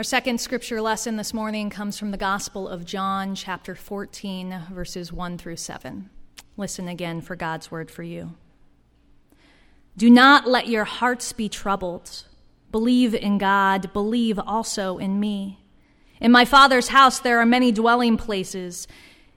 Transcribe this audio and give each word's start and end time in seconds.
Our 0.00 0.04
second 0.04 0.40
scripture 0.40 0.80
lesson 0.80 1.16
this 1.18 1.34
morning 1.34 1.68
comes 1.68 1.98
from 1.98 2.10
the 2.10 2.16
Gospel 2.16 2.66
of 2.66 2.86
John, 2.86 3.34
chapter 3.34 3.74
14, 3.74 4.62
verses 4.72 5.12
1 5.12 5.36
through 5.36 5.56
7. 5.56 6.08
Listen 6.56 6.88
again 6.88 7.20
for 7.20 7.36
God's 7.36 7.70
word 7.70 7.90
for 7.90 8.02
you. 8.02 8.32
Do 9.98 10.08
not 10.08 10.48
let 10.48 10.68
your 10.68 10.84
hearts 10.84 11.34
be 11.34 11.50
troubled. 11.50 12.24
Believe 12.72 13.14
in 13.14 13.36
God, 13.36 13.92
believe 13.92 14.38
also 14.38 14.96
in 14.96 15.20
me. 15.20 15.66
In 16.18 16.32
my 16.32 16.46
Father's 16.46 16.88
house 16.88 17.18
there 17.20 17.38
are 17.38 17.44
many 17.44 17.70
dwelling 17.70 18.16
places. 18.16 18.88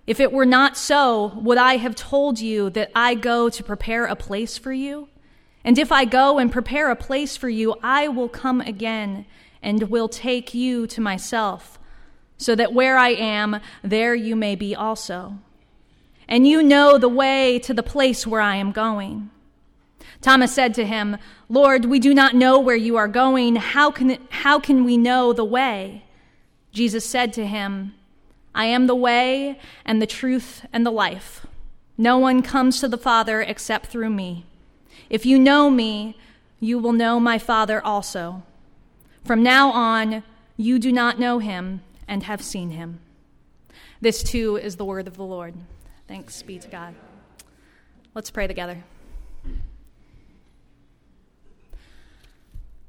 If 0.07 0.21
it 0.21 0.31
were 0.31 0.45
not 0.45 0.77
so, 0.77 1.37
would 1.41 1.57
I 1.57 1.75
have 1.75 1.93
told 1.93 2.39
you 2.39 2.69
that 2.69 2.89
I 2.95 3.15
go 3.15 3.49
to 3.49 3.63
prepare 3.65 4.05
a 4.05 4.15
place 4.15 4.57
for 4.57 4.71
you? 4.71 5.09
And 5.65 5.77
if 5.77 5.91
I 5.91 6.05
go 6.05 6.39
and 6.39 6.49
prepare 6.49 6.89
a 6.89 6.95
place 6.95 7.35
for 7.35 7.49
you, 7.49 7.75
I 7.83 8.07
will 8.07 8.29
come 8.29 8.61
again 8.61 9.25
and 9.63 9.89
will 9.89 10.09
take 10.09 10.53
you 10.53 10.85
to 10.85 11.01
myself, 11.01 11.79
so 12.37 12.53
that 12.53 12.73
where 12.73 12.97
I 12.97 13.09
am, 13.09 13.59
there 13.81 14.13
you 14.13 14.35
may 14.35 14.55
be 14.55 14.75
also. 14.75 15.39
And 16.27 16.47
you 16.47 16.61
know 16.61 16.97
the 16.97 17.09
way 17.09 17.57
to 17.59 17.73
the 17.73 17.81
place 17.81 18.27
where 18.27 18.41
I 18.41 18.57
am 18.57 18.71
going. 18.71 19.31
Thomas 20.21 20.53
said 20.53 20.73
to 20.75 20.85
him, 20.85 21.17
Lord, 21.49 21.85
we 21.85 21.99
do 21.99 22.13
not 22.13 22.35
know 22.35 22.59
where 22.59 22.75
you 22.75 22.95
are 22.97 23.07
going. 23.07 23.55
How 23.55 23.91
can, 23.91 24.17
how 24.29 24.59
can 24.59 24.83
we 24.83 24.97
know 24.97 25.33
the 25.33 25.45
way? 25.45 26.03
Jesus 26.71 27.05
said 27.05 27.33
to 27.33 27.45
him, 27.45 27.93
I 28.55 28.65
am 28.65 28.87
the 28.87 28.95
way 28.95 29.59
and 29.85 30.01
the 30.01 30.07
truth 30.07 30.65
and 30.71 30.85
the 30.85 30.91
life. 30.91 31.45
No 31.97 32.17
one 32.17 32.41
comes 32.41 32.79
to 32.79 32.87
the 32.87 32.97
Father 32.97 33.41
except 33.41 33.87
through 33.87 34.09
me. 34.09 34.45
If 35.09 35.25
you 35.25 35.37
know 35.37 35.69
me, 35.69 36.17
you 36.59 36.79
will 36.79 36.93
know 36.93 37.19
my 37.19 37.37
Father 37.37 37.83
also. 37.83 38.43
From 39.23 39.41
now 39.41 39.71
on, 39.71 40.23
you 40.57 40.79
do 40.79 40.91
not 40.91 41.17
know 41.17 41.39
him 41.39 41.81
and 42.07 42.23
have 42.23 42.41
seen 42.41 42.71
him. 42.71 42.99
This 44.01 44.21
too 44.21 44.57
is 44.57 44.75
the 44.75 44.83
word 44.83 45.07
of 45.07 45.15
the 45.15 45.23
Lord. 45.23 45.53
Thanks 46.09 46.43
be 46.43 46.59
to 46.59 46.67
God. 46.67 46.93
Let's 48.13 48.29
pray 48.29 48.47
together. 48.47 48.83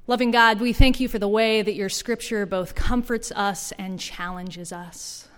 Loving 0.06 0.32
God, 0.32 0.60
we 0.60 0.72
thank 0.72 0.98
you 0.98 1.08
for 1.08 1.18
the 1.18 1.28
way 1.28 1.62
that 1.62 1.76
your 1.76 1.88
scripture 1.88 2.44
both 2.44 2.74
comforts 2.74 3.32
us 3.32 3.72
and 3.78 3.98
challenges 3.98 4.72
us. 4.72 5.28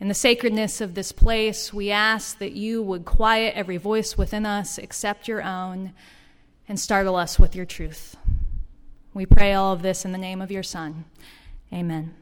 In 0.00 0.08
the 0.08 0.14
sacredness 0.14 0.80
of 0.80 0.94
this 0.94 1.12
place, 1.12 1.72
we 1.72 1.90
ask 1.90 2.38
that 2.38 2.52
you 2.52 2.82
would 2.82 3.04
quiet 3.04 3.54
every 3.56 3.76
voice 3.76 4.16
within 4.16 4.46
us 4.46 4.78
except 4.78 5.28
your 5.28 5.42
own 5.42 5.92
and 6.68 6.78
startle 6.78 7.16
us 7.16 7.38
with 7.38 7.54
your 7.54 7.66
truth. 7.66 8.16
We 9.14 9.26
pray 9.26 9.54
all 9.54 9.72
of 9.72 9.82
this 9.82 10.04
in 10.04 10.10
the 10.10 10.18
name 10.18 10.42
of 10.42 10.50
your 10.50 10.64
Son. 10.64 11.04
Amen. 11.72 12.14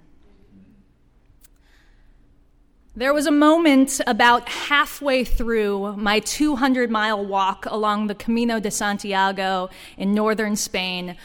There 2.94 3.14
was 3.14 3.26
a 3.26 3.32
moment 3.32 3.98
about 4.06 4.46
halfway 4.50 5.24
through 5.24 5.96
my 5.96 6.20
200 6.20 6.90
mile 6.90 7.24
walk 7.24 7.64
along 7.64 8.08
the 8.08 8.14
Camino 8.14 8.60
de 8.60 8.70
Santiago 8.70 9.70
in 9.96 10.12
northern 10.12 10.54
Spain 10.54 11.16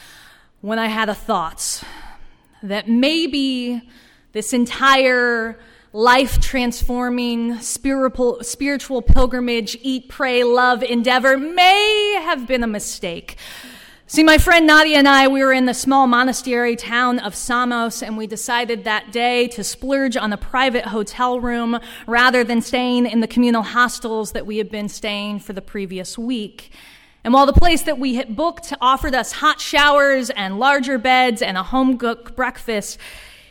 when 0.62 0.80
I 0.80 0.88
had 0.88 1.10
a 1.10 1.14
thought 1.14 1.84
that 2.64 2.88
maybe 2.88 3.82
this 4.32 4.54
entire 4.54 5.60
life 5.92 6.40
transforming 6.40 7.60
spiritual, 7.60 8.42
spiritual 8.42 9.02
pilgrimage, 9.02 9.78
eat, 9.82 10.08
pray, 10.08 10.46
love 10.46 10.82
endeavor 10.82 11.38
may 11.38 12.22
have 12.24 12.48
been 12.48 12.64
a 12.64 12.68
mistake. 12.68 13.36
See, 14.10 14.24
my 14.24 14.38
friend 14.38 14.66
Nadia 14.66 14.98
and 14.98 15.08
I, 15.08 15.28
we 15.28 15.44
were 15.44 15.52
in 15.52 15.66
the 15.66 15.74
small 15.74 16.08
monastery 16.08 16.78
town 16.78 17.20
of 17.20 17.36
Samos, 17.36 18.02
and 18.02 18.18
we 18.18 18.26
decided 18.26 18.86
that 18.86 19.12
day 19.12 19.50
to 19.50 19.66
splurge 19.66 20.16
on 20.16 20.32
a 20.32 20.38
private 20.38 20.86
hotel 20.86 21.42
room 21.42 21.78
rather 22.08 22.46
than 22.46 22.62
staying 22.62 23.06
in 23.06 23.20
the 23.20 23.28
communal 23.28 23.64
hostels 23.64 24.32
that 24.32 24.46
we 24.46 24.60
had 24.60 24.72
been 24.72 24.88
staying 24.88 25.40
for 25.40 25.52
the 25.52 25.62
previous 25.62 26.18
week. 26.18 26.72
And 27.26 27.34
while 27.34 27.46
the 27.46 27.52
place 27.52 27.82
that 27.82 28.00
we 28.00 28.16
had 28.16 28.38
booked 28.38 28.72
offered 28.80 29.14
us 29.14 29.34
hot 29.34 29.60
showers 29.60 30.30
and 30.30 30.58
larger 30.58 30.98
beds 30.98 31.42
and 31.42 31.58
a 31.58 31.64
home 31.64 31.98
cooked 31.98 32.34
breakfast, 32.34 32.98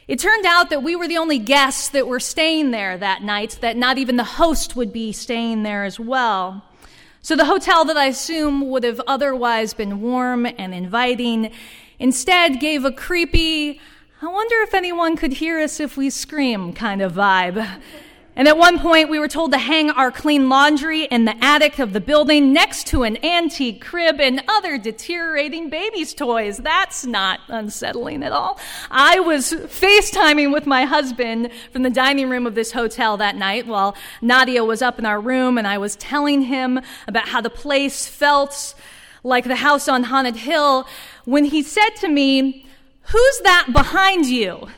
it 0.09 0.19
turned 0.19 0.47
out 0.47 0.71
that 0.71 0.83
we 0.83 0.97
were 0.97 1.07
the 1.07 1.19
only 1.19 1.39
guests 1.39 1.91
that 1.91 2.09
were 2.09 2.19
staying 2.19 2.71
there 2.71 2.97
that 2.97 3.23
night, 3.23 3.59
that 3.61 3.77
not 3.77 3.99
even 3.99 4.17
the 4.17 4.25
host 4.25 4.75
would 4.75 4.91
be 4.91 5.13
staying 5.13 5.65
there 5.65 5.85
as 5.85 6.01
well. 6.01 6.65
So 7.27 7.35
the 7.35 7.47
hotel 7.47 7.85
that 7.87 7.97
I 7.97 8.05
assume 8.05 8.69
would 8.69 8.85
have 8.85 9.01
otherwise 9.05 9.75
been 9.75 10.01
warm 10.01 10.47
and 10.47 10.73
inviting 10.73 11.51
instead 11.99 12.61
gave 12.61 12.85
a 12.85 12.93
creepy, 12.93 13.81
I 14.23 14.27
wonder 14.27 14.55
if 14.61 14.73
anyone 14.73 15.17
could 15.17 15.33
hear 15.33 15.59
us 15.59 15.81
if 15.81 15.97
we 15.97 16.09
scream 16.09 16.73
kind 16.73 17.03
of 17.03 17.15
vibe. 17.15 17.81
And 18.39 18.47
at 18.47 18.59
one 18.59 18.79
point, 18.79 19.09
we 19.09 19.19
were 19.19 19.29
told 19.29 19.53
to 19.53 19.59
hang 19.59 19.89
our 19.91 20.13
clean 20.13 20.51
laundry 20.51 21.05
in 21.05 21.25
the 21.25 21.43
attic 21.43 21.79
of 21.79 21.95
the 21.95 22.03
building 22.03 22.53
next 22.53 22.87
to 22.89 23.03
an 23.03 23.25
antique 23.25 23.83
crib 23.83 24.21
and 24.21 24.43
other 24.47 24.77
deteriorating 24.77 25.71
baby's 25.71 26.13
toys. 26.13 26.59
That's 26.59 27.07
not 27.07 27.41
unsettling 27.49 28.23
at 28.23 28.33
all. 28.33 28.61
I 28.91 29.21
was 29.21 29.53
FaceTiming 29.53 30.53
with 30.53 30.67
my 30.67 30.85
husband 30.85 31.51
from 31.73 31.83
the 31.83 31.89
dining 31.89 32.29
room 32.29 32.47
of 32.47 32.55
this 32.55 32.73
hotel 32.73 33.17
that 33.17 33.37
night 33.37 33.67
while 33.67 33.97
Nadia 34.21 34.63
was 34.63 34.83
up 34.83 34.99
in 34.99 35.07
our 35.07 35.19
room, 35.19 35.57
and 35.57 35.67
I 35.67 35.79
was 35.79 35.97
telling 35.97 36.43
him 36.43 36.79
about 37.09 37.29
how 37.29 37.41
the 37.41 37.49
place 37.49 38.07
felt 38.07 38.75
like 39.25 39.45
the 39.45 39.57
house 39.57 39.89
on 39.89 40.05
Haunted 40.05 40.37
Hill 40.37 40.87
when 41.25 41.47
he 41.47 41.63
said 41.63 41.91
to 42.01 42.09
me, 42.09 42.67
Who's 43.01 43.39
that 43.45 43.69
behind 43.73 44.27
you? 44.27 44.69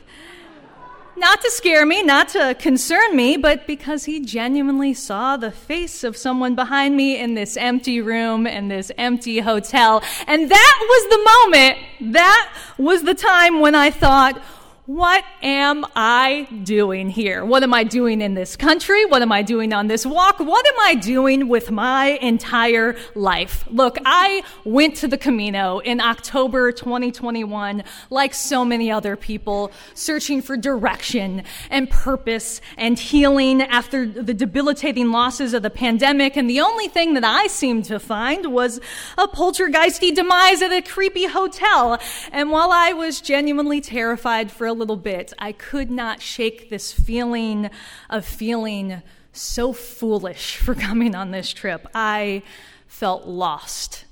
Not 1.19 1.41
to 1.41 1.51
scare 1.51 1.85
me, 1.85 2.01
not 2.01 2.29
to 2.29 2.55
concern 2.57 3.15
me, 3.15 3.37
but 3.37 3.67
because 3.67 4.05
he 4.05 4.19
genuinely 4.19 4.93
saw 4.93 5.37
the 5.37 5.51
face 5.51 6.03
of 6.03 6.15
someone 6.15 6.55
behind 6.55 6.95
me 6.95 7.19
in 7.19 7.33
this 7.33 7.57
empty 7.57 8.01
room 8.01 8.47
in 8.47 8.69
this 8.69 8.91
empty 8.97 9.39
hotel. 9.39 10.01
And 10.27 10.49
that 10.49 10.77
was 10.81 11.09
the 11.09 11.23
moment, 11.31 12.13
that 12.13 12.57
was 12.77 13.03
the 13.03 13.15
time 13.15 13.59
when 13.59 13.75
I 13.75 13.91
thought, 13.91 14.41
what 14.89 15.23
am 15.43 15.85
I 15.95 16.47
doing 16.63 17.11
here? 17.11 17.45
What 17.45 17.61
am 17.61 17.75
I 17.75 17.83
doing 17.83 18.21
in 18.21 18.33
this 18.33 18.55
country? 18.55 19.05
What 19.05 19.21
am 19.21 19.31
I 19.31 19.43
doing 19.43 19.71
on 19.71 19.85
this 19.85 20.03
walk? 20.03 20.39
What 20.39 20.65
am 20.65 20.79
I 20.79 20.95
doing 20.95 21.47
with 21.47 21.69
my 21.69 22.17
entire 22.23 22.95
life? 23.13 23.67
Look, 23.69 23.99
I 24.03 24.41
went 24.65 24.95
to 24.95 25.07
the 25.07 25.19
Camino 25.19 25.77
in 25.77 26.01
October 26.01 26.71
2021, 26.71 27.83
like 28.09 28.33
so 28.33 28.65
many 28.65 28.91
other 28.91 29.15
people, 29.15 29.71
searching 29.93 30.41
for 30.41 30.57
direction 30.57 31.43
and 31.69 31.87
purpose 31.91 32.59
and 32.75 32.97
healing 32.97 33.61
after 33.61 34.07
the 34.07 34.33
debilitating 34.33 35.11
losses 35.11 35.53
of 35.53 35.61
the 35.61 35.69
pandemic. 35.69 36.35
And 36.35 36.49
the 36.49 36.61
only 36.61 36.87
thing 36.87 37.13
that 37.13 37.23
I 37.23 37.45
seemed 37.45 37.85
to 37.85 37.99
find 37.99 38.51
was 38.51 38.81
a 39.19 39.27
poltergeisty 39.27 40.15
demise 40.15 40.63
at 40.63 40.71
a 40.71 40.81
creepy 40.81 41.27
hotel. 41.27 41.99
And 42.31 42.49
while 42.49 42.71
I 42.71 42.93
was 42.93 43.21
genuinely 43.21 43.81
terrified 43.81 44.51
for 44.51 44.65
a 44.65 44.78
little 44.79 44.95
bit, 44.95 45.33
I 45.37 45.51
could 45.51 45.91
not 45.91 46.21
shake 46.21 46.69
this 46.69 46.91
feeling 46.91 47.69
of 48.09 48.25
feeling 48.25 49.01
so 49.33 49.73
foolish 49.73 50.57
for 50.63 50.73
coming 50.73 51.13
on 51.15 51.31
this 51.31 51.51
trip. 51.51 51.85
I 51.93 52.43
felt 52.87 53.27
lost 53.27 54.05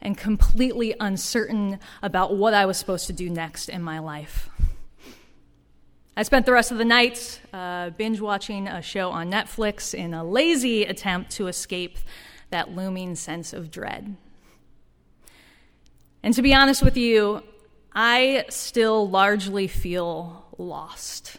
and 0.00 0.16
completely 0.16 0.94
uncertain 0.98 1.78
about 2.02 2.36
what 2.36 2.54
I 2.54 2.66
was 2.66 2.76
supposed 2.76 3.06
to 3.06 3.12
do 3.12 3.30
next 3.30 3.68
in 3.68 3.82
my 3.82 3.98
life. 3.98 4.48
I 6.16 6.22
spent 6.22 6.46
the 6.46 6.52
rest 6.52 6.70
of 6.70 6.78
the 6.78 6.84
night 6.84 7.40
uh, 7.52 7.90
binge 7.90 8.20
watching 8.20 8.68
a 8.68 8.80
show 8.80 9.10
on 9.10 9.30
Netflix 9.30 9.92
in 9.92 10.14
a 10.14 10.24
lazy 10.24 10.84
attempt 10.84 11.30
to 11.32 11.46
escape 11.46 11.98
that 12.50 12.74
looming 12.74 13.16
sense 13.16 13.52
of 13.52 13.70
dread. 13.70 14.16
And 16.22 16.32
to 16.34 16.42
be 16.42 16.54
honest 16.54 16.82
with 16.82 16.96
you, 16.96 17.42
I 17.98 18.44
still 18.50 19.08
largely 19.08 19.68
feel 19.68 20.44
lost. 20.58 21.38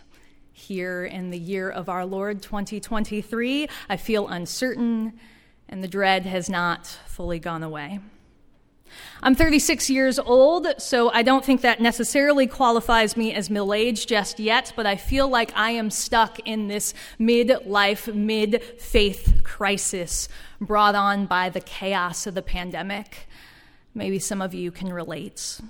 Here 0.54 1.06
in 1.06 1.30
the 1.30 1.38
year 1.38 1.70
of 1.70 1.88
our 1.88 2.04
Lord 2.04 2.42
2023, 2.42 3.68
I 3.88 3.98
feel 3.98 4.28
uncertain, 4.28 5.14
and 5.70 5.84
the 5.84 5.88
dread 5.88 6.26
has 6.26 6.50
not 6.50 6.88
fully 7.06 7.38
gone 7.38 7.62
away. 7.62 8.00
I'm 9.22 9.36
36 9.36 9.92
years 9.92 10.18
old, 10.18 10.68
so 10.80 11.12
I 11.12 11.22
don't 11.22 11.46
think 11.46 11.62
that 11.62 11.80
necessarily 11.80 12.48
qualifies 12.48 13.16
me 13.16 13.36
as 13.36 13.52
middle 13.52 13.72
aged 13.72 14.10
just 14.10 14.40
yet, 14.40 14.74
but 14.76 14.88
I 14.88 14.96
feel 14.96 15.28
like 15.28 15.52
I 15.56 15.72
am 15.72 15.92
stuck 15.92 16.40
in 16.40 16.70
this 16.70 16.96
mid-life, 17.20 18.08
mid 18.08 18.64
faith 18.80 19.42
crisis 19.44 20.28
brought 20.60 20.96
on 20.96 21.28
by 21.28 21.50
the 21.52 21.62
chaos 21.62 22.26
of 22.26 22.34
the 22.34 22.42
pandemic. 22.42 23.28
Maybe 23.94 24.18
some 24.18 24.42
of 24.42 24.56
you 24.56 24.72
can 24.72 24.92
relate. 24.92 25.62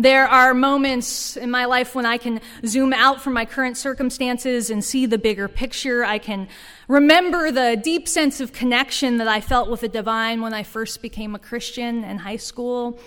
There 0.00 0.26
are 0.26 0.54
moments 0.54 1.36
in 1.36 1.50
my 1.50 1.66
life 1.66 1.94
when 1.94 2.06
I 2.06 2.16
can 2.16 2.40
zoom 2.64 2.94
out 2.94 3.20
from 3.20 3.34
my 3.34 3.44
current 3.44 3.76
circumstances 3.76 4.70
and 4.70 4.82
see 4.82 5.04
the 5.04 5.18
bigger 5.18 5.46
picture. 5.46 6.06
I 6.06 6.16
can 6.16 6.48
remember 6.88 7.52
the 7.52 7.76
deep 7.76 8.08
sense 8.08 8.40
of 8.40 8.54
connection 8.54 9.18
that 9.18 9.28
I 9.28 9.42
felt 9.42 9.68
with 9.68 9.80
the 9.80 9.88
divine 9.88 10.40
when 10.40 10.54
I 10.54 10.62
first 10.62 11.02
became 11.02 11.34
a 11.34 11.38
Christian 11.38 12.02
in 12.02 12.16
high 12.16 12.38
school. 12.38 12.98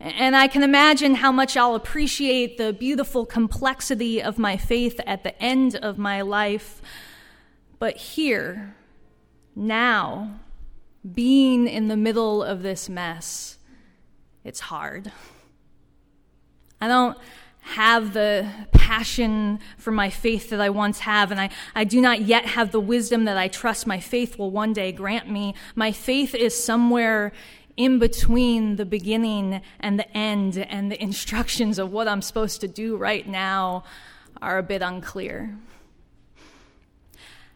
And 0.00 0.34
I 0.34 0.48
can 0.48 0.62
imagine 0.62 1.16
how 1.16 1.32
much 1.32 1.54
I'll 1.54 1.74
appreciate 1.74 2.56
the 2.56 2.72
beautiful 2.72 3.26
complexity 3.26 4.22
of 4.22 4.38
my 4.38 4.56
faith 4.56 4.98
at 5.06 5.24
the 5.24 5.38
end 5.42 5.76
of 5.76 5.98
my 5.98 6.22
life. 6.22 6.80
But 7.78 7.98
here, 7.98 8.74
now, 9.54 10.40
being 11.12 11.68
in 11.68 11.88
the 11.88 11.96
middle 11.98 12.42
of 12.42 12.62
this 12.62 12.88
mess, 12.88 13.58
it's 14.44 14.60
hard. 14.60 15.12
I 16.80 16.88
don't 16.88 17.18
have 17.60 18.14
the 18.14 18.48
passion 18.72 19.60
for 19.76 19.90
my 19.90 20.08
faith 20.08 20.50
that 20.50 20.60
I 20.60 20.70
once 20.70 21.00
have, 21.00 21.30
and 21.30 21.40
I, 21.40 21.50
I 21.74 21.84
do 21.84 22.00
not 22.00 22.22
yet 22.22 22.46
have 22.46 22.72
the 22.72 22.80
wisdom 22.80 23.24
that 23.24 23.36
I 23.36 23.48
trust 23.48 23.86
my 23.86 24.00
faith 24.00 24.38
will 24.38 24.50
one 24.50 24.72
day 24.72 24.92
grant 24.92 25.30
me. 25.30 25.54
My 25.74 25.92
faith 25.92 26.34
is 26.34 26.62
somewhere 26.62 27.32
in 27.76 27.98
between 27.98 28.76
the 28.76 28.86
beginning 28.86 29.60
and 29.80 29.98
the 29.98 30.16
end, 30.16 30.56
and 30.56 30.90
the 30.90 31.00
instructions 31.02 31.78
of 31.78 31.92
what 31.92 32.08
I'm 32.08 32.22
supposed 32.22 32.60
to 32.62 32.68
do 32.68 32.96
right 32.96 33.26
now 33.26 33.84
are 34.40 34.58
a 34.58 34.62
bit 34.62 34.82
unclear. 34.82 35.54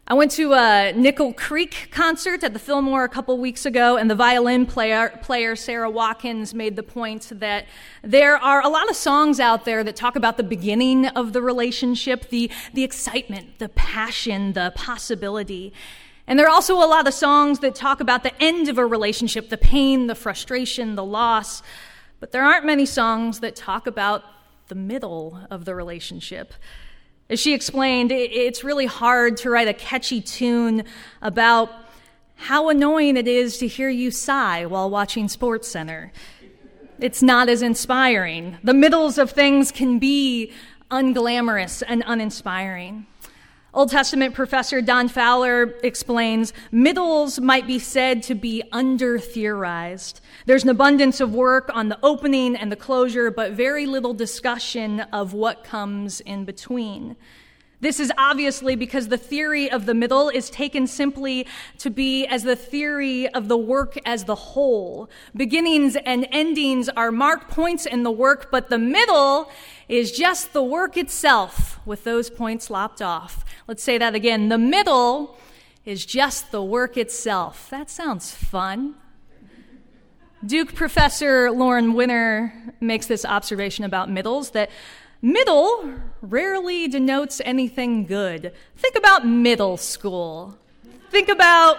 I 0.05 0.15
went 0.15 0.31
to 0.31 0.51
a 0.51 0.91
Nickel 0.91 1.31
Creek 1.31 1.87
concert 1.89 2.43
at 2.43 2.51
the 2.51 2.59
Fillmore 2.59 3.05
a 3.05 3.09
couple 3.09 3.37
weeks 3.37 3.65
ago, 3.65 3.95
and 3.95 4.11
the 4.11 4.15
violin 4.15 4.65
player, 4.65 5.17
player, 5.21 5.55
Sara 5.55 5.89
Watkins 5.89 6.53
made 6.53 6.75
the 6.75 6.83
point 6.83 7.31
that 7.31 7.67
there 8.01 8.35
are 8.35 8.61
a 8.61 8.67
lot 8.67 8.89
of 8.89 8.97
songs 8.97 9.39
out 9.39 9.63
there 9.63 9.81
that 9.81 9.95
talk 9.95 10.17
about 10.17 10.35
the 10.35 10.43
beginning 10.43 11.05
of 11.07 11.31
the 11.31 11.41
relationship, 11.41 12.27
the, 12.27 12.51
the 12.73 12.83
excitement, 12.83 13.59
the 13.59 13.69
passion, 13.69 14.51
the 14.51 14.73
possibility. 14.75 15.71
And 16.27 16.37
there 16.37 16.47
are 16.47 16.53
also 16.53 16.75
a 16.75 16.85
lot 16.85 17.07
of 17.07 17.13
songs 17.13 17.59
that 17.59 17.73
talk 17.73 18.01
about 18.01 18.23
the 18.23 18.43
end 18.43 18.67
of 18.67 18.77
a 18.77 18.85
relationship, 18.85 19.47
the 19.47 19.57
pain, 19.57 20.07
the 20.07 20.15
frustration, 20.15 20.95
the 20.95 21.05
loss. 21.05 21.63
But 22.19 22.33
there 22.33 22.43
aren't 22.43 22.65
many 22.65 22.85
songs 22.85 23.39
that 23.39 23.55
talk 23.55 23.87
about 23.87 24.25
the 24.67 24.75
middle 24.75 25.39
of 25.49 25.63
the 25.63 25.73
relationship. 25.73 26.53
As 27.29 27.39
she 27.39 27.53
explained, 27.53 28.11
it's 28.11 28.63
really 28.63 28.85
hard 28.85 29.37
to 29.37 29.49
write 29.49 29.67
a 29.67 29.73
catchy 29.73 30.21
tune 30.21 30.83
about 31.21 31.71
how 32.35 32.69
annoying 32.69 33.15
it 33.15 33.27
is 33.27 33.57
to 33.59 33.67
hear 33.67 33.89
you 33.89 34.11
sigh 34.11 34.65
while 34.65 34.89
watching 34.89 35.27
Sports 35.27 35.67
Center. 35.67 36.11
It's 36.99 37.23
not 37.23 37.49
as 37.49 37.61
inspiring. 37.61 38.57
The 38.63 38.73
middles 38.73 39.17
of 39.17 39.31
things 39.31 39.71
can 39.71 39.99
be 39.99 40.51
unglamorous 40.91 41.81
and 41.87 42.03
uninspiring. 42.05 43.07
Old 43.75 43.89
Testament 43.89 44.35
professor 44.35 44.81
Don 44.81 45.07
Fowler 45.07 45.73
explains 45.81 46.53
middles 46.71 47.39
might 47.39 47.65
be 47.65 47.79
said 47.79 48.21
to 48.23 48.35
be 48.35 48.61
under 48.71 49.17
theorized. 49.17 50.21
There's 50.45 50.61
an 50.63 50.69
abundance 50.69 51.19
of 51.19 51.33
work 51.33 51.71
on 51.73 51.89
the 51.89 51.97
opening 52.03 52.55
and 52.55 52.71
the 52.71 52.75
closure, 52.75 53.31
but 53.31 53.53
very 53.53 53.87
little 53.87 54.13
discussion 54.13 54.99
of 55.11 55.33
what 55.33 55.63
comes 55.63 56.21
in 56.21 56.45
between. 56.45 57.15
This 57.83 57.99
is 57.99 58.13
obviously 58.17 58.77
because 58.77 59.09
the 59.09 59.17
theory 59.17 59.69
of 59.69 59.85
the 59.85 59.93
middle 59.93 60.29
is 60.29 60.49
taken 60.49 60.87
simply 60.87 61.45
to 61.79 61.89
be 61.89 62.25
as 62.25 62.43
the 62.43 62.55
theory 62.55 63.27
of 63.27 63.49
the 63.49 63.57
work 63.57 63.97
as 64.05 64.23
the 64.23 64.35
whole. 64.35 65.09
Beginnings 65.35 65.97
and 65.97 66.25
endings 66.31 66.87
are 66.87 67.11
marked 67.11 67.49
points 67.49 67.85
in 67.85 68.03
the 68.03 68.09
work, 68.09 68.49
but 68.49 68.69
the 68.69 68.77
middle 68.77 69.51
is 69.89 70.13
just 70.13 70.53
the 70.53 70.63
work 70.63 70.95
itself 70.95 71.81
with 71.85 72.05
those 72.05 72.29
points 72.29 72.69
lopped 72.69 73.01
off. 73.01 73.43
Let's 73.67 73.83
say 73.83 73.97
that 73.97 74.15
again. 74.15 74.47
The 74.47 74.57
middle 74.57 75.37
is 75.83 76.05
just 76.05 76.53
the 76.53 76.63
work 76.63 76.95
itself. 76.95 77.69
That 77.69 77.89
sounds 77.89 78.33
fun. 78.33 78.95
Duke 80.45 80.73
professor 80.73 81.51
Lauren 81.51 81.95
Winner 81.95 82.73
makes 82.79 83.07
this 83.07 83.25
observation 83.25 83.83
about 83.83 84.09
middles 84.09 84.51
that 84.51 84.69
Middle 85.25 85.89
rarely 86.21 86.89
denotes 86.89 87.41
anything 87.45 88.05
good. 88.05 88.51
Think 88.75 88.97
about 88.97 89.25
middle 89.25 89.77
school. 89.77 90.57
Think 91.11 91.29
about 91.29 91.77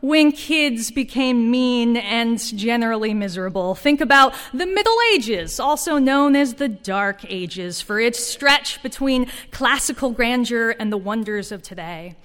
when 0.00 0.32
kids 0.32 0.90
became 0.90 1.48
mean 1.48 1.96
and 1.96 2.40
generally 2.40 3.14
miserable. 3.14 3.76
Think 3.76 4.00
about 4.00 4.34
the 4.52 4.66
Middle 4.66 4.96
Ages, 5.12 5.60
also 5.60 5.98
known 5.98 6.34
as 6.34 6.54
the 6.54 6.66
Dark 6.68 7.24
Ages, 7.28 7.80
for 7.80 8.00
its 8.00 8.18
stretch 8.18 8.82
between 8.82 9.30
classical 9.52 10.10
grandeur 10.10 10.70
and 10.70 10.92
the 10.92 10.96
wonders 10.96 11.52
of 11.52 11.62
today. 11.62 12.16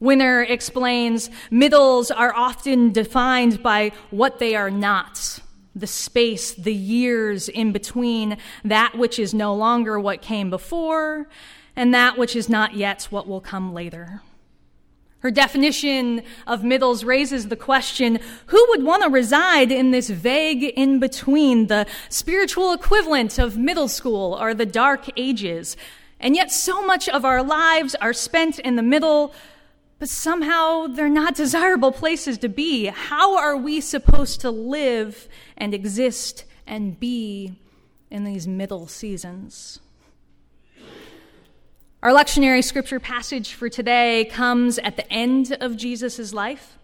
Winner 0.00 0.42
explains 0.42 1.28
middles 1.50 2.10
are 2.10 2.34
often 2.34 2.92
defined 2.92 3.62
by 3.62 3.92
what 4.10 4.38
they 4.38 4.54
are 4.56 4.70
not 4.70 5.38
the 5.74 5.86
space, 5.86 6.52
the 6.52 6.74
years 6.74 7.48
in 7.48 7.72
between 7.72 8.36
that 8.64 8.96
which 8.96 9.18
is 9.18 9.32
no 9.32 9.54
longer 9.54 9.98
what 9.98 10.22
came 10.22 10.50
before 10.50 11.28
and 11.74 11.94
that 11.94 12.18
which 12.18 12.36
is 12.36 12.48
not 12.48 12.74
yet 12.74 13.04
what 13.10 13.26
will 13.26 13.40
come 13.40 13.72
later. 13.72 14.20
Her 15.20 15.30
definition 15.30 16.22
of 16.48 16.64
middles 16.64 17.04
raises 17.04 17.46
the 17.46 17.56
question 17.56 18.18
who 18.46 18.66
would 18.70 18.82
want 18.82 19.04
to 19.04 19.08
reside 19.08 19.70
in 19.70 19.92
this 19.92 20.10
vague 20.10 20.64
in 20.64 20.98
between, 20.98 21.68
the 21.68 21.86
spiritual 22.08 22.72
equivalent 22.72 23.38
of 23.38 23.56
middle 23.56 23.86
school 23.86 24.36
or 24.40 24.52
the 24.52 24.66
dark 24.66 25.06
ages? 25.16 25.76
And 26.18 26.34
yet, 26.34 26.50
so 26.50 26.84
much 26.84 27.08
of 27.08 27.24
our 27.24 27.42
lives 27.42 27.94
are 28.00 28.12
spent 28.12 28.58
in 28.58 28.74
the 28.74 28.82
middle, 28.82 29.32
but 30.02 30.08
somehow 30.08 30.88
they're 30.88 31.08
not 31.08 31.36
desirable 31.36 31.92
places 31.92 32.36
to 32.36 32.48
be. 32.48 32.86
How 32.86 33.38
are 33.38 33.56
we 33.56 33.80
supposed 33.80 34.40
to 34.40 34.50
live 34.50 35.28
and 35.56 35.72
exist 35.72 36.44
and 36.66 36.98
be 36.98 37.54
in 38.10 38.24
these 38.24 38.48
middle 38.48 38.88
seasons? 38.88 39.78
Our 42.02 42.10
lectionary 42.10 42.64
scripture 42.64 42.98
passage 42.98 43.52
for 43.52 43.68
today 43.68 44.24
comes 44.24 44.80
at 44.80 44.96
the 44.96 45.08
end 45.08 45.56
of 45.60 45.76
Jesus' 45.76 46.34
life. 46.34 46.78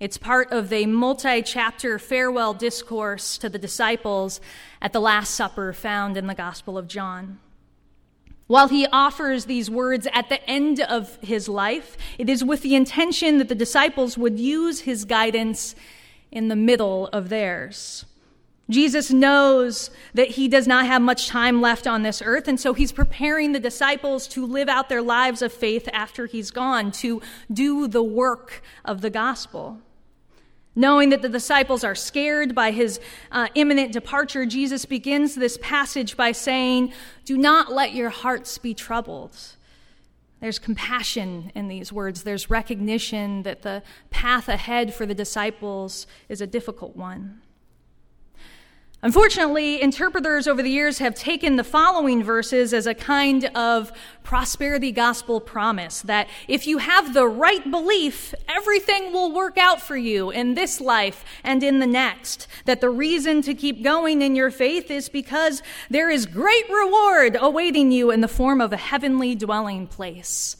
It's 0.00 0.18
part 0.18 0.50
of 0.50 0.72
a 0.72 0.86
multi 0.86 1.42
chapter 1.42 2.00
farewell 2.00 2.54
discourse 2.54 3.38
to 3.38 3.48
the 3.48 3.56
disciples 3.56 4.40
at 4.82 4.92
the 4.92 5.00
Last 5.00 5.36
Supper 5.36 5.72
found 5.72 6.16
in 6.16 6.26
the 6.26 6.34
Gospel 6.34 6.76
of 6.76 6.88
John. 6.88 7.38
While 8.46 8.68
he 8.68 8.86
offers 8.86 9.46
these 9.46 9.70
words 9.70 10.06
at 10.12 10.28
the 10.28 10.42
end 10.48 10.80
of 10.80 11.16
his 11.22 11.48
life, 11.48 11.96
it 12.18 12.28
is 12.28 12.44
with 12.44 12.60
the 12.62 12.74
intention 12.74 13.38
that 13.38 13.48
the 13.48 13.54
disciples 13.54 14.18
would 14.18 14.38
use 14.38 14.80
his 14.80 15.06
guidance 15.06 15.74
in 16.30 16.48
the 16.48 16.56
middle 16.56 17.06
of 17.08 17.30
theirs. 17.30 18.04
Jesus 18.68 19.10
knows 19.10 19.90
that 20.14 20.30
he 20.30 20.48
does 20.48 20.66
not 20.66 20.86
have 20.86 21.02
much 21.02 21.28
time 21.28 21.60
left 21.60 21.86
on 21.86 22.02
this 22.02 22.22
earth, 22.24 22.48
and 22.48 22.58
so 22.58 22.72
he's 22.72 22.92
preparing 22.92 23.52
the 23.52 23.60
disciples 23.60 24.26
to 24.28 24.44
live 24.44 24.68
out 24.68 24.88
their 24.88 25.02
lives 25.02 25.42
of 25.42 25.52
faith 25.52 25.88
after 25.92 26.26
he's 26.26 26.50
gone, 26.50 26.90
to 26.92 27.20
do 27.52 27.86
the 27.86 28.02
work 28.02 28.62
of 28.84 29.00
the 29.02 29.10
gospel. 29.10 29.80
Knowing 30.76 31.10
that 31.10 31.22
the 31.22 31.28
disciples 31.28 31.84
are 31.84 31.94
scared 31.94 32.54
by 32.54 32.72
his 32.72 32.98
uh, 33.30 33.46
imminent 33.54 33.92
departure, 33.92 34.44
Jesus 34.44 34.84
begins 34.84 35.34
this 35.34 35.56
passage 35.62 36.16
by 36.16 36.32
saying, 36.32 36.92
Do 37.24 37.36
not 37.38 37.72
let 37.72 37.94
your 37.94 38.10
hearts 38.10 38.58
be 38.58 38.74
troubled. 38.74 39.36
There's 40.40 40.58
compassion 40.58 41.52
in 41.54 41.68
these 41.68 41.92
words. 41.92 42.24
There's 42.24 42.50
recognition 42.50 43.44
that 43.44 43.62
the 43.62 43.82
path 44.10 44.48
ahead 44.48 44.92
for 44.92 45.06
the 45.06 45.14
disciples 45.14 46.06
is 46.28 46.40
a 46.40 46.46
difficult 46.46 46.96
one. 46.96 47.40
Unfortunately, 49.04 49.82
interpreters 49.82 50.46
over 50.46 50.62
the 50.62 50.70
years 50.70 50.96
have 50.96 51.14
taken 51.14 51.56
the 51.56 51.62
following 51.62 52.24
verses 52.24 52.72
as 52.72 52.86
a 52.86 52.94
kind 52.94 53.44
of 53.54 53.92
prosperity 54.22 54.92
gospel 54.92 55.42
promise 55.42 56.00
that 56.00 56.26
if 56.48 56.66
you 56.66 56.78
have 56.78 57.12
the 57.12 57.26
right 57.26 57.70
belief, 57.70 58.34
everything 58.48 59.12
will 59.12 59.30
work 59.30 59.58
out 59.58 59.82
for 59.82 59.94
you 59.94 60.30
in 60.30 60.54
this 60.54 60.80
life 60.80 61.22
and 61.44 61.62
in 61.62 61.80
the 61.80 61.86
next. 61.86 62.48
That 62.64 62.80
the 62.80 62.88
reason 62.88 63.42
to 63.42 63.52
keep 63.52 63.82
going 63.82 64.22
in 64.22 64.34
your 64.34 64.50
faith 64.50 64.90
is 64.90 65.10
because 65.10 65.62
there 65.90 66.08
is 66.08 66.24
great 66.24 66.66
reward 66.70 67.36
awaiting 67.38 67.92
you 67.92 68.10
in 68.10 68.22
the 68.22 68.26
form 68.26 68.62
of 68.62 68.72
a 68.72 68.78
heavenly 68.78 69.34
dwelling 69.34 69.86
place. 69.86 70.56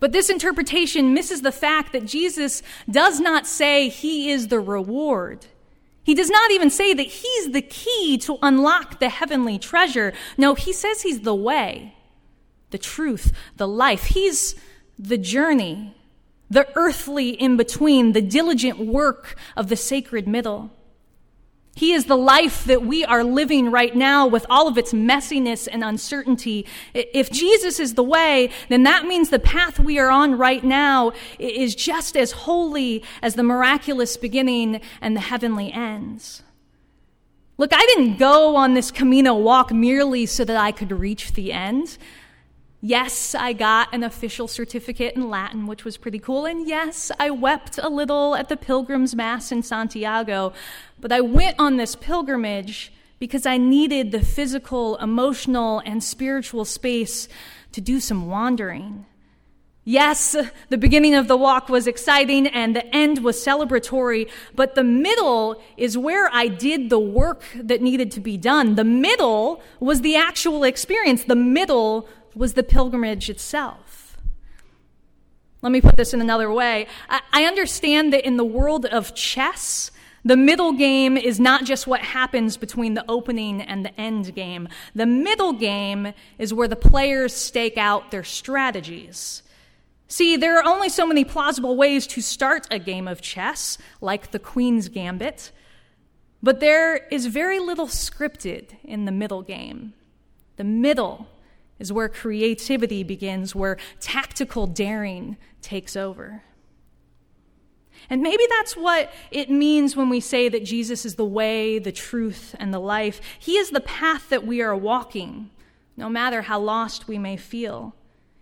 But 0.00 0.12
this 0.12 0.30
interpretation 0.30 1.12
misses 1.12 1.42
the 1.42 1.52
fact 1.52 1.92
that 1.92 2.06
Jesus 2.06 2.62
does 2.90 3.20
not 3.20 3.46
say 3.46 3.90
he 3.90 4.30
is 4.30 4.48
the 4.48 4.60
reward. 4.60 5.44
He 6.04 6.14
does 6.14 6.28
not 6.28 6.50
even 6.50 6.68
say 6.70 6.92
that 6.92 7.06
he's 7.06 7.52
the 7.52 7.62
key 7.62 8.18
to 8.18 8.38
unlock 8.42 9.00
the 9.00 9.08
heavenly 9.08 9.58
treasure. 9.58 10.12
No, 10.36 10.54
he 10.54 10.72
says 10.72 11.02
he's 11.02 11.20
the 11.20 11.34
way, 11.34 11.96
the 12.70 12.78
truth, 12.78 13.32
the 13.56 13.66
life. 13.66 14.04
He's 14.04 14.54
the 14.98 15.16
journey, 15.16 15.96
the 16.50 16.68
earthly 16.76 17.30
in 17.30 17.56
between, 17.56 18.12
the 18.12 18.20
diligent 18.20 18.78
work 18.78 19.36
of 19.56 19.68
the 19.68 19.76
sacred 19.76 20.28
middle. 20.28 20.70
He 21.76 21.92
is 21.92 22.04
the 22.04 22.16
life 22.16 22.64
that 22.64 22.82
we 22.82 23.04
are 23.04 23.24
living 23.24 23.70
right 23.70 23.94
now 23.94 24.26
with 24.26 24.46
all 24.48 24.68
of 24.68 24.78
its 24.78 24.92
messiness 24.92 25.66
and 25.70 25.82
uncertainty. 25.82 26.66
If 26.94 27.30
Jesus 27.30 27.80
is 27.80 27.94
the 27.94 28.02
way, 28.02 28.50
then 28.68 28.84
that 28.84 29.06
means 29.06 29.30
the 29.30 29.40
path 29.40 29.80
we 29.80 29.98
are 29.98 30.10
on 30.10 30.38
right 30.38 30.62
now 30.62 31.12
is 31.38 31.74
just 31.74 32.16
as 32.16 32.30
holy 32.30 33.02
as 33.22 33.34
the 33.34 33.42
miraculous 33.42 34.16
beginning 34.16 34.80
and 35.00 35.16
the 35.16 35.20
heavenly 35.20 35.72
ends. 35.72 36.44
Look, 37.58 37.72
I 37.72 37.84
didn't 37.86 38.18
go 38.18 38.56
on 38.56 38.74
this 38.74 38.90
Camino 38.90 39.34
walk 39.34 39.72
merely 39.72 40.26
so 40.26 40.44
that 40.44 40.56
I 40.56 40.72
could 40.72 40.92
reach 40.92 41.32
the 41.32 41.52
end. 41.52 41.98
Yes, 42.86 43.34
I 43.34 43.54
got 43.54 43.94
an 43.94 44.02
official 44.02 44.46
certificate 44.46 45.14
in 45.14 45.30
Latin, 45.30 45.66
which 45.66 45.86
was 45.86 45.96
pretty 45.96 46.18
cool. 46.18 46.44
And 46.44 46.68
yes, 46.68 47.10
I 47.18 47.30
wept 47.30 47.78
a 47.82 47.88
little 47.88 48.34
at 48.34 48.50
the 48.50 48.58
Pilgrim's 48.58 49.14
Mass 49.14 49.50
in 49.50 49.62
Santiago. 49.62 50.52
But 51.00 51.10
I 51.10 51.22
went 51.22 51.58
on 51.58 51.78
this 51.78 51.96
pilgrimage 51.96 52.92
because 53.18 53.46
I 53.46 53.56
needed 53.56 54.12
the 54.12 54.20
physical, 54.20 54.96
emotional, 54.96 55.78
and 55.86 56.04
spiritual 56.04 56.66
space 56.66 57.26
to 57.72 57.80
do 57.80 58.00
some 58.00 58.28
wandering. 58.28 59.06
Yes, 59.84 60.36
the 60.68 60.76
beginning 60.76 61.14
of 61.14 61.26
the 61.26 61.38
walk 61.38 61.70
was 61.70 61.86
exciting 61.86 62.46
and 62.48 62.76
the 62.76 62.86
end 62.94 63.24
was 63.24 63.42
celebratory, 63.42 64.30
but 64.54 64.74
the 64.74 64.84
middle 64.84 65.58
is 65.78 65.96
where 65.96 66.28
I 66.30 66.48
did 66.48 66.90
the 66.90 66.98
work 66.98 67.44
that 67.54 67.80
needed 67.80 68.10
to 68.12 68.20
be 68.20 68.36
done. 68.36 68.74
The 68.74 68.84
middle 68.84 69.62
was 69.80 70.02
the 70.02 70.16
actual 70.16 70.64
experience. 70.64 71.24
The 71.24 71.34
middle 71.34 72.08
was 72.34 72.54
the 72.54 72.62
pilgrimage 72.62 73.30
itself. 73.30 74.16
Let 75.62 75.72
me 75.72 75.80
put 75.80 75.96
this 75.96 76.12
in 76.12 76.20
another 76.20 76.52
way. 76.52 76.86
I 77.08 77.44
understand 77.44 78.12
that 78.12 78.26
in 78.26 78.36
the 78.36 78.44
world 78.44 78.84
of 78.84 79.14
chess, 79.14 79.90
the 80.22 80.36
middle 80.36 80.72
game 80.72 81.16
is 81.16 81.40
not 81.40 81.64
just 81.64 81.86
what 81.86 82.00
happens 82.00 82.56
between 82.56 82.94
the 82.94 83.04
opening 83.08 83.62
and 83.62 83.84
the 83.84 83.98
end 84.00 84.34
game. 84.34 84.68
The 84.94 85.06
middle 85.06 85.52
game 85.52 86.12
is 86.38 86.52
where 86.52 86.68
the 86.68 86.76
players 86.76 87.34
stake 87.34 87.78
out 87.78 88.10
their 88.10 88.24
strategies. 88.24 89.42
See, 90.08 90.36
there 90.36 90.58
are 90.58 90.64
only 90.66 90.90
so 90.90 91.06
many 91.06 91.24
plausible 91.24 91.76
ways 91.76 92.06
to 92.08 92.20
start 92.20 92.66
a 92.70 92.78
game 92.78 93.08
of 93.08 93.22
chess, 93.22 93.78
like 94.00 94.30
the 94.30 94.38
Queen's 94.38 94.88
Gambit, 94.88 95.50
but 96.42 96.60
there 96.60 97.06
is 97.08 97.26
very 97.26 97.58
little 97.58 97.86
scripted 97.86 98.76
in 98.84 99.06
the 99.06 99.12
middle 99.12 99.42
game. 99.42 99.94
The 100.56 100.64
middle 100.64 101.26
is 101.78 101.92
where 101.92 102.08
creativity 102.08 103.02
begins, 103.02 103.54
where 103.54 103.76
tactical 104.00 104.66
daring 104.66 105.36
takes 105.60 105.96
over. 105.96 106.42
And 108.10 108.22
maybe 108.22 108.44
that's 108.48 108.76
what 108.76 109.12
it 109.30 109.50
means 109.50 109.96
when 109.96 110.10
we 110.10 110.20
say 110.20 110.48
that 110.48 110.64
Jesus 110.64 111.04
is 111.04 111.14
the 111.14 111.24
way, 111.24 111.78
the 111.78 111.92
truth, 111.92 112.54
and 112.58 112.72
the 112.72 112.78
life. 112.78 113.20
He 113.38 113.56
is 113.56 113.70
the 113.70 113.80
path 113.80 114.28
that 114.28 114.46
we 114.46 114.60
are 114.60 114.76
walking, 114.76 115.50
no 115.96 116.08
matter 116.08 116.42
how 116.42 116.60
lost 116.60 117.08
we 117.08 117.18
may 117.18 117.36
feel. 117.36 117.94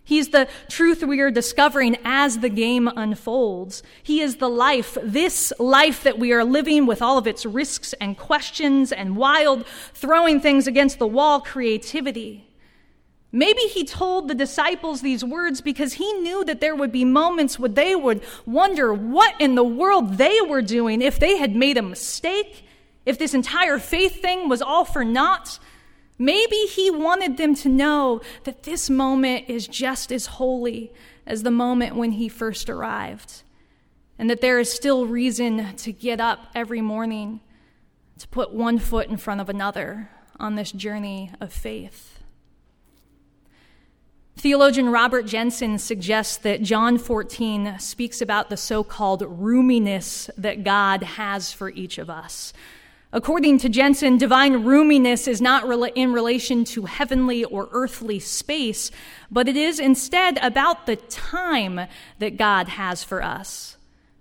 He's 0.05 0.29
the 0.29 0.49
truth 0.69 1.01
we 1.01 1.21
are 1.21 1.31
discovering 1.31 1.97
as 2.03 2.39
the 2.39 2.49
game 2.49 2.89
unfolds. 2.89 3.83
He 4.01 4.19
is 4.19 4.35
the 4.35 4.49
life, 4.49 4.97
this 5.01 5.53
life 5.59 6.03
that 6.03 6.19
we 6.19 6.33
are 6.33 6.43
living 6.43 6.85
with 6.85 7.01
all 7.01 7.17
of 7.17 7.25
its 7.25 7.45
risks 7.45 7.93
and 8.01 8.17
questions 8.17 8.91
and 8.91 9.15
wild, 9.15 9.65
throwing 9.93 10.41
things 10.41 10.67
against 10.67 10.99
the 10.99 11.07
wall 11.07 11.39
creativity. 11.39 12.49
Maybe 13.35 13.61
he 13.61 13.83
told 13.83 14.27
the 14.27 14.35
disciples 14.35 15.01
these 15.01 15.25
words 15.25 15.59
because 15.59 15.93
he 15.93 16.13
knew 16.13 16.45
that 16.45 16.61
there 16.61 16.75
would 16.75 16.91
be 16.91 17.03
moments 17.03 17.57
where 17.57 17.67
they 17.67 17.95
would 17.95 18.21
wonder 18.45 18.93
what 18.93 19.33
in 19.41 19.55
the 19.55 19.63
world 19.63 20.19
they 20.19 20.39
were 20.41 20.61
doing 20.61 21.01
if 21.01 21.19
they 21.19 21.37
had 21.37 21.55
made 21.55 21.75
a 21.77 21.81
mistake, 21.81 22.63
if 23.07 23.17
this 23.17 23.33
entire 23.33 23.79
faith 23.79 24.21
thing 24.21 24.47
was 24.49 24.61
all 24.61 24.85
for 24.85 25.03
naught. 25.03 25.57
Maybe 26.19 26.67
he 26.67 26.91
wanted 26.91 27.37
them 27.37 27.55
to 27.55 27.69
know 27.69 28.21
that 28.43 28.61
this 28.63 28.87
moment 28.87 29.45
is 29.49 29.67
just 29.67 30.11
as 30.11 30.27
holy 30.27 30.93
as 31.25 31.41
the 31.41 31.49
moment 31.49 31.95
when 31.95 32.11
he 32.11 32.29
first 32.29 32.69
arrived, 32.69 33.41
and 34.19 34.29
that 34.29 34.41
there 34.41 34.59
is 34.59 34.71
still 34.71 35.07
reason 35.07 35.75
to 35.77 35.91
get 35.91 36.21
up 36.21 36.51
every 36.53 36.81
morning 36.81 37.41
to 38.19 38.27
put 38.27 38.53
one 38.53 38.77
foot 38.77 39.09
in 39.09 39.17
front 39.17 39.41
of 39.41 39.49
another 39.49 40.11
on 40.39 40.53
this 40.53 40.71
journey 40.71 41.31
of 41.41 41.51
faith. 41.51 42.12
Theologian 44.35 44.89
Robert 44.89 45.25
Jenson 45.25 45.77
suggests 45.77 46.37
that 46.37 46.63
John 46.63 46.97
14 46.97 47.77
speaks 47.79 48.21
about 48.21 48.49
the 48.49 48.57
so 48.57 48.83
called 48.83 49.21
roominess 49.21 50.29
that 50.37 50.63
God 50.63 51.03
has 51.03 51.53
for 51.53 51.69
each 51.69 51.97
of 51.97 52.09
us. 52.09 52.51
According 53.13 53.59
to 53.59 53.69
Jensen, 53.69 54.17
divine 54.17 54.63
roominess 54.63 55.27
is 55.27 55.39
not 55.39 55.65
in 55.95 56.11
relation 56.11 56.65
to 56.65 56.85
heavenly 56.85 57.43
or 57.43 57.69
earthly 57.71 58.19
space, 58.19 58.89
but 59.29 59.47
it 59.47 59.55
is 59.55 59.79
instead 59.79 60.39
about 60.41 60.87
the 60.87 60.95
time 60.95 61.81
that 62.17 62.37
God 62.37 62.69
has 62.69 63.03
for 63.03 63.21
us. 63.21 63.77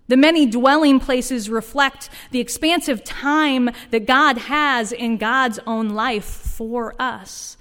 The 0.08 0.18
many 0.18 0.44
dwelling 0.44 1.00
places 1.00 1.48
reflect 1.48 2.10
the 2.32 2.40
expansive 2.40 3.02
time 3.02 3.70
that 3.90 4.06
God 4.06 4.36
has 4.36 4.92
in 4.92 5.16
God's 5.16 5.58
own 5.66 5.88
life 5.88 6.26
for 6.26 6.94
us. 7.00 7.56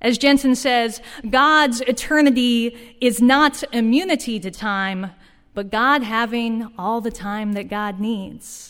As 0.00 0.16
Jenson 0.16 0.54
says, 0.54 1.02
God's 1.28 1.82
eternity 1.82 2.96
is 3.00 3.20
not 3.20 3.62
immunity 3.72 4.40
to 4.40 4.50
time, 4.50 5.10
but 5.52 5.70
God 5.70 6.02
having 6.02 6.72
all 6.78 7.00
the 7.00 7.10
time 7.10 7.52
that 7.52 7.68
God 7.68 8.00
needs. 8.00 8.69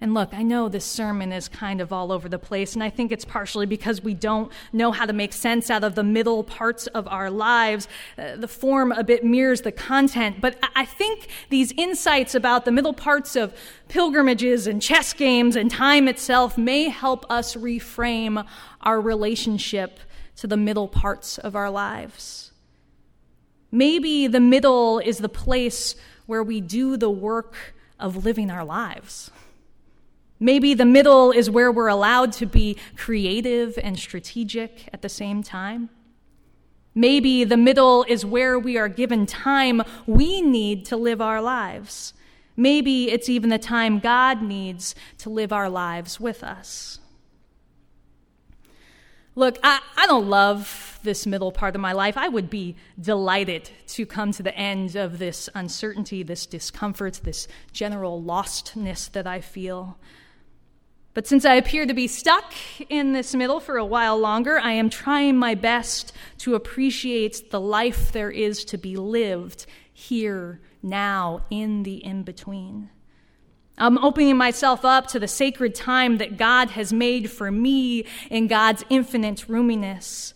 And 0.00 0.14
look, 0.14 0.32
I 0.32 0.44
know 0.44 0.68
this 0.68 0.84
sermon 0.84 1.32
is 1.32 1.48
kind 1.48 1.80
of 1.80 1.92
all 1.92 2.12
over 2.12 2.28
the 2.28 2.38
place, 2.38 2.74
and 2.74 2.84
I 2.84 2.90
think 2.90 3.10
it's 3.10 3.24
partially 3.24 3.66
because 3.66 4.00
we 4.00 4.14
don't 4.14 4.52
know 4.72 4.92
how 4.92 5.06
to 5.06 5.12
make 5.12 5.32
sense 5.32 5.70
out 5.70 5.82
of 5.82 5.96
the 5.96 6.04
middle 6.04 6.44
parts 6.44 6.86
of 6.88 7.08
our 7.08 7.30
lives. 7.30 7.88
Uh, 8.16 8.36
the 8.36 8.46
form 8.46 8.92
a 8.92 9.02
bit 9.02 9.24
mirrors 9.24 9.62
the 9.62 9.72
content, 9.72 10.40
but 10.40 10.56
I 10.76 10.84
think 10.84 11.26
these 11.48 11.72
insights 11.76 12.36
about 12.36 12.64
the 12.64 12.70
middle 12.70 12.92
parts 12.92 13.34
of 13.34 13.52
pilgrimages 13.88 14.68
and 14.68 14.80
chess 14.80 15.12
games 15.12 15.56
and 15.56 15.68
time 15.68 16.06
itself 16.06 16.56
may 16.56 16.88
help 16.88 17.26
us 17.28 17.56
reframe 17.56 18.46
our 18.82 19.00
relationship 19.00 19.98
to 20.36 20.46
the 20.46 20.56
middle 20.56 20.86
parts 20.86 21.38
of 21.38 21.56
our 21.56 21.70
lives. 21.70 22.52
Maybe 23.72 24.28
the 24.28 24.40
middle 24.40 25.00
is 25.00 25.18
the 25.18 25.28
place 25.28 25.96
where 26.26 26.42
we 26.44 26.60
do 26.60 26.96
the 26.96 27.10
work 27.10 27.74
of 27.98 28.24
living 28.24 28.48
our 28.48 28.64
lives. 28.64 29.32
Maybe 30.40 30.74
the 30.74 30.84
middle 30.84 31.32
is 31.32 31.50
where 31.50 31.72
we're 31.72 31.88
allowed 31.88 32.32
to 32.34 32.46
be 32.46 32.76
creative 32.96 33.78
and 33.82 33.98
strategic 33.98 34.88
at 34.92 35.02
the 35.02 35.08
same 35.08 35.42
time. 35.42 35.90
Maybe 36.94 37.44
the 37.44 37.56
middle 37.56 38.04
is 38.08 38.24
where 38.24 38.58
we 38.58 38.76
are 38.76 38.88
given 38.88 39.26
time 39.26 39.82
we 40.06 40.40
need 40.40 40.84
to 40.86 40.96
live 40.96 41.20
our 41.20 41.40
lives. 41.40 42.12
Maybe 42.56 43.10
it's 43.10 43.28
even 43.28 43.50
the 43.50 43.58
time 43.58 44.00
God 44.00 44.42
needs 44.42 44.94
to 45.18 45.30
live 45.30 45.52
our 45.52 45.70
lives 45.70 46.18
with 46.18 46.42
us. 46.42 46.98
Look, 49.36 49.58
I, 49.62 49.78
I 49.96 50.08
don't 50.08 50.28
love 50.28 50.98
this 51.04 51.24
middle 51.24 51.52
part 51.52 51.76
of 51.76 51.80
my 51.80 51.92
life. 51.92 52.16
I 52.16 52.26
would 52.26 52.50
be 52.50 52.74
delighted 53.00 53.70
to 53.86 54.04
come 54.04 54.32
to 54.32 54.42
the 54.42 54.56
end 54.56 54.96
of 54.96 55.20
this 55.20 55.48
uncertainty, 55.54 56.24
this 56.24 56.46
discomfort, 56.46 57.20
this 57.22 57.46
general 57.72 58.20
lostness 58.20 59.08
that 59.12 59.28
I 59.28 59.40
feel. 59.40 59.96
But 61.18 61.26
since 61.26 61.44
I 61.44 61.54
appear 61.54 61.84
to 61.84 61.94
be 61.94 62.06
stuck 62.06 62.54
in 62.88 63.12
this 63.12 63.34
middle 63.34 63.58
for 63.58 63.76
a 63.76 63.84
while 63.84 64.16
longer, 64.16 64.56
I 64.60 64.70
am 64.70 64.88
trying 64.88 65.36
my 65.36 65.56
best 65.56 66.12
to 66.38 66.54
appreciate 66.54 67.50
the 67.50 67.58
life 67.58 68.12
there 68.12 68.30
is 68.30 68.64
to 68.66 68.78
be 68.78 68.96
lived 68.96 69.66
here, 69.92 70.60
now, 70.80 71.44
in 71.50 71.82
the 71.82 71.96
in 71.96 72.22
between. 72.22 72.90
I'm 73.76 73.98
opening 73.98 74.36
myself 74.36 74.84
up 74.84 75.08
to 75.08 75.18
the 75.18 75.26
sacred 75.26 75.74
time 75.74 76.18
that 76.18 76.36
God 76.36 76.70
has 76.70 76.92
made 76.92 77.32
for 77.32 77.50
me 77.50 78.04
in 78.30 78.46
God's 78.46 78.84
infinite 78.88 79.48
roominess. 79.48 80.34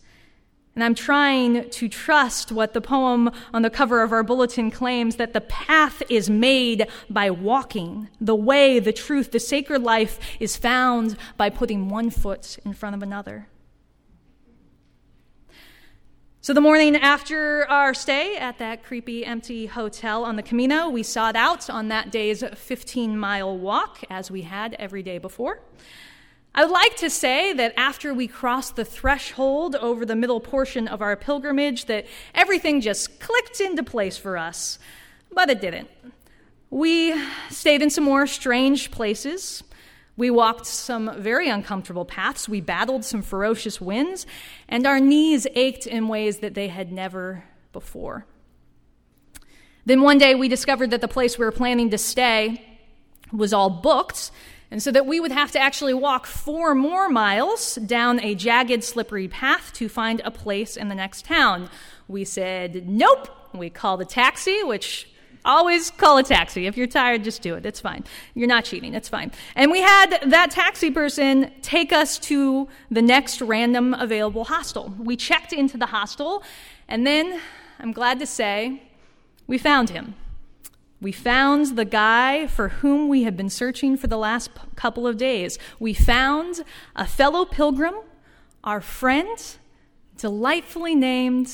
And 0.75 0.83
I'm 0.83 0.95
trying 0.95 1.69
to 1.69 1.89
trust 1.89 2.51
what 2.51 2.73
the 2.73 2.81
poem 2.81 3.31
on 3.53 3.61
the 3.61 3.69
cover 3.69 4.03
of 4.03 4.11
our 4.11 4.23
bulletin 4.23 4.71
claims 4.71 5.17
that 5.17 5.35
the 5.35 5.43
path 5.43 6.03
is 6.09 6.31
made 6.31 6.87
by 7.11 7.31
walking. 7.31 8.09
The 8.21 8.35
way, 8.35 8.79
the 8.79 8.93
truth, 8.93 9.33
the 9.33 9.41
sacred 9.41 9.83
life 9.83 10.19
is 10.41 10.57
found 10.57 11.19
by 11.37 11.51
putting 11.51 11.91
one 11.91 12.09
foot 12.09 12.59
in 12.65 12.73
front 12.73 12.97
of 12.97 13.03
another. 13.03 13.49
So, 16.41 16.53
the 16.53 16.61
morning 16.61 16.97
after 16.97 17.69
our 17.69 17.95
stay 17.95 18.37
at 18.37 18.59
that 18.59 18.83
creepy, 18.83 19.25
empty 19.25 19.67
hotel 19.67 20.25
on 20.25 20.35
the 20.35 20.43
Camino, 20.43 20.89
we 20.89 21.05
sought 21.05 21.37
out 21.37 21.71
on 21.71 21.87
that 21.89 22.11
day's 22.11 22.43
15 22.43 23.17
mile 23.17 23.57
walk, 23.57 24.01
as 24.11 24.29
we 24.29 24.43
had 24.43 24.75
every 24.75 25.05
day 25.05 25.19
before. 25.19 25.61
I 26.55 26.65
would 26.65 26.73
like 26.73 26.97
to 26.97 27.09
say 27.09 27.55
that 27.55 27.73
after 27.79 28.13
we 28.13 28.29
crossed 28.29 28.77
the 28.77 28.85
threshold 28.85 29.75
over 29.77 30.05
the 30.05 30.15
middle 30.15 30.41
portion 30.41 30.87
of 30.87 31.01
our 31.01 31.17
pilgrimage, 31.17 31.87
that 31.87 32.07
everything 32.35 32.83
just 32.83 33.21
clicked 33.21 33.61
into 33.61 33.83
place 33.83 34.19
for 34.19 34.37
us, 34.37 34.79
but 35.33 35.49
it 35.49 35.63
didn't. 35.63 35.89
We 36.69 37.15
stayed 37.49 37.81
in 37.81 37.89
some 37.89 38.05
more 38.05 38.27
strange 38.27 38.91
places. 38.91 39.65
We 40.17 40.29
walked 40.29 40.67
some 40.67 41.23
very 41.23 41.49
uncomfortable 41.49 42.05
paths. 42.05 42.51
We 42.51 42.61
battled 42.61 43.07
some 43.07 43.23
ferocious 43.23 43.81
winds, 43.81 44.27
and 44.69 44.87
our 44.87 45.01
knees 45.01 45.47
ached 45.55 45.87
in 45.87 46.07
ways 46.07 46.39
that 46.39 46.53
they 46.53 46.69
had 46.69 46.93
never 46.93 47.45
before. 47.73 48.27
Then 49.87 50.03
one 50.03 50.19
day 50.19 50.35
we 50.35 50.49
discovered 50.49 50.91
that 50.91 51.01
the 51.01 51.09
place 51.09 51.39
we 51.39 51.47
were 51.47 51.53
planning 51.53 51.89
to 51.91 51.99
stay 51.99 52.79
was 53.33 53.55
all 53.55 53.71
booked 53.71 54.31
And 54.73 54.83
so 54.83 54.91
that 54.91 55.05
we 55.05 55.21
would 55.21 55.33
have 55.33 55.53
to 55.53 55.61
actually 55.61 55.93
walk 55.93 56.27
four 56.27 56.75
more 56.75 57.11
miles 57.11 57.75
down 57.75 58.19
a 58.21 58.35
jagged, 58.35 58.83
slippery 58.83 59.29
path 59.29 59.71
to 59.75 59.87
find 59.87 60.23
a 60.25 60.31
place 60.31 60.79
in 60.79 60.89
the 60.89 60.95
next 60.95 61.27
town. 61.27 61.69
We 62.09 62.25
said, 62.25 62.89
nope. 62.89 63.29
We 63.53 63.69
called 63.69 64.01
a 64.01 64.07
taxi, 64.07 64.63
which 64.63 65.09
Always 65.45 65.91
call 65.91 66.19
a 66.19 66.23
taxi. 66.23 66.67
If 66.67 66.77
you're 66.77 66.87
tired, 66.87 67.25
just 67.25 67.43
do 67.43 67.57
it. 67.57 67.67
It's 67.67 67.81
fine. 67.81 68.05
You're 68.35 68.47
not 68.47 68.65
cheating. 68.65 68.95
It's 68.95 69.09
fine. 69.09 69.33
And 69.57 69.73
we 69.73 69.81
had 69.81 70.21
that 70.27 70.53
taxi 70.53 70.91
person 70.91 71.51
take 71.63 71.93
us 71.93 72.17
to 72.21 72.69
the 72.93 73.03
next 73.03 73.41
random 73.41 73.93
available 73.95 74.45
hostel. 74.45 74.95
We 74.99 75.17
checked 75.17 75.53
into 75.53 75.77
the 75.77 75.87
hostel, 75.87 76.45
and 76.87 77.05
then 77.05 77.41
I'm 77.81 77.91
glad 77.91 78.21
to 78.21 78.27
say 78.27 78.85
we 79.49 79.59
found 79.59 79.91
him. 79.91 80.15
We 81.03 81.11
found 81.11 81.77
the 81.77 81.85
guy 81.85 82.47
for 82.47 82.69
whom 82.69 83.09
we 83.09 83.25
had 83.25 83.37
been 83.37 83.51
searching 83.51 83.97
for 83.97 84.07
the 84.07 84.17
last 84.17 84.51
couple 84.77 85.05
of 85.05 85.17
days. 85.17 85.59
We 85.81 85.95
found 85.95 86.63
a 86.95 87.09
fellow 87.09 87.45
pilgrim, 87.45 87.97
our 88.63 88.81
friend, 88.81 89.37
delightfully 90.17 90.95
named 90.95 91.53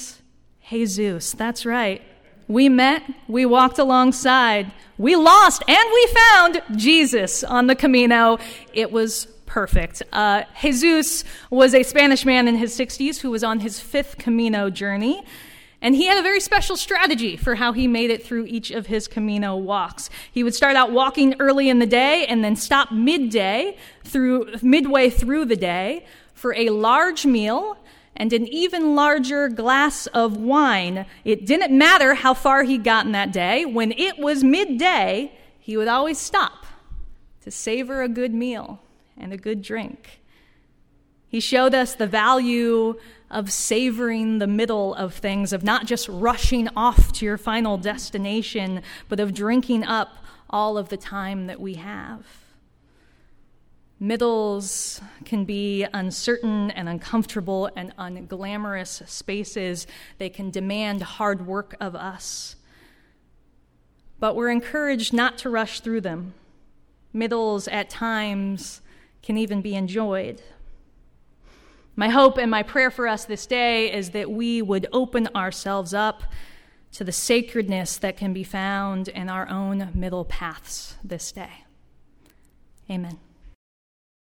Jesus. 0.68 1.32
That's 1.32 1.64
right. 1.64 2.02
We 2.46 2.68
met, 2.68 3.02
we 3.26 3.46
walked 3.46 3.78
alongside, 3.78 4.70
we 4.98 5.16
lost, 5.16 5.62
and 5.66 5.88
we 5.94 6.06
found 6.08 6.62
Jesus 6.76 7.42
on 7.42 7.68
the 7.68 7.74
Camino. 7.74 8.38
It 8.74 8.92
was 8.92 9.28
perfect. 9.46 10.02
Uh, 10.12 10.42
Jesus 10.60 11.24
was 11.48 11.74
a 11.74 11.82
Spanish 11.84 12.26
man 12.26 12.48
in 12.48 12.56
his 12.56 12.78
60s 12.78 13.20
who 13.20 13.30
was 13.30 13.42
on 13.42 13.60
his 13.60 13.80
fifth 13.80 14.18
Camino 14.18 14.68
journey. 14.68 15.24
And 15.80 15.94
he 15.94 16.06
had 16.06 16.18
a 16.18 16.22
very 16.22 16.40
special 16.40 16.76
strategy 16.76 17.36
for 17.36 17.54
how 17.54 17.72
he 17.72 17.86
made 17.86 18.10
it 18.10 18.24
through 18.24 18.46
each 18.46 18.70
of 18.72 18.86
his 18.86 19.06
Camino 19.06 19.56
walks. 19.56 20.10
He 20.32 20.42
would 20.42 20.54
start 20.54 20.74
out 20.74 20.90
walking 20.90 21.36
early 21.38 21.68
in 21.68 21.78
the 21.78 21.86
day 21.86 22.26
and 22.26 22.42
then 22.42 22.56
stop 22.56 22.90
midday 22.90 23.76
through, 24.02 24.56
midway 24.60 25.08
through 25.08 25.44
the 25.44 25.56
day 25.56 26.04
for 26.34 26.52
a 26.54 26.70
large 26.70 27.26
meal 27.26 27.76
and 28.16 28.32
an 28.32 28.48
even 28.48 28.96
larger 28.96 29.48
glass 29.48 30.08
of 30.08 30.36
wine. 30.36 31.06
It 31.24 31.46
didn't 31.46 31.76
matter 31.76 32.14
how 32.14 32.34
far 32.34 32.64
he'd 32.64 32.82
gotten 32.82 33.12
that 33.12 33.32
day. 33.32 33.64
When 33.64 33.92
it 33.92 34.18
was 34.18 34.42
midday, 34.42 35.32
he 35.60 35.76
would 35.76 35.88
always 35.88 36.18
stop 36.18 36.66
to 37.42 37.52
savor 37.52 38.02
a 38.02 38.08
good 38.08 38.34
meal 38.34 38.80
and 39.16 39.32
a 39.32 39.36
good 39.36 39.62
drink. 39.62 40.20
He 41.28 41.40
showed 41.40 41.74
us 41.74 41.94
the 41.94 42.06
value 42.06 42.98
of 43.30 43.52
savoring 43.52 44.38
the 44.38 44.46
middle 44.46 44.94
of 44.94 45.14
things, 45.14 45.52
of 45.52 45.62
not 45.62 45.86
just 45.86 46.08
rushing 46.08 46.68
off 46.76 47.12
to 47.12 47.24
your 47.24 47.38
final 47.38 47.76
destination, 47.76 48.82
but 49.08 49.20
of 49.20 49.34
drinking 49.34 49.84
up 49.84 50.24
all 50.50 50.78
of 50.78 50.88
the 50.88 50.96
time 50.96 51.46
that 51.46 51.60
we 51.60 51.74
have. 51.74 52.24
Middles 54.00 55.00
can 55.24 55.44
be 55.44 55.84
uncertain 55.92 56.70
and 56.70 56.88
uncomfortable 56.88 57.68
and 57.74 57.92
unglamorous 57.96 59.06
spaces. 59.08 59.86
They 60.18 60.28
can 60.28 60.50
demand 60.50 61.02
hard 61.02 61.46
work 61.46 61.74
of 61.80 61.96
us. 61.96 62.54
But 64.20 64.36
we're 64.36 64.50
encouraged 64.50 65.12
not 65.12 65.36
to 65.38 65.50
rush 65.50 65.80
through 65.80 66.02
them. 66.02 66.34
Middles 67.12 67.66
at 67.68 67.90
times 67.90 68.82
can 69.22 69.36
even 69.36 69.62
be 69.62 69.74
enjoyed. 69.74 70.42
My 71.98 72.10
hope 72.10 72.38
and 72.38 72.48
my 72.48 72.62
prayer 72.62 72.92
for 72.92 73.08
us 73.08 73.24
this 73.24 73.44
day 73.44 73.92
is 73.92 74.10
that 74.10 74.30
we 74.30 74.62
would 74.62 74.86
open 74.92 75.26
ourselves 75.34 75.92
up 75.92 76.22
to 76.92 77.02
the 77.02 77.10
sacredness 77.10 77.98
that 77.98 78.16
can 78.16 78.32
be 78.32 78.44
found 78.44 79.08
in 79.08 79.28
our 79.28 79.48
own 79.48 79.90
middle 79.94 80.24
paths 80.24 80.94
this 81.02 81.32
day. 81.32 81.64
Amen. 82.88 83.18